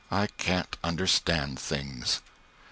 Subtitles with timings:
[0.09, 2.21] I can't understand things.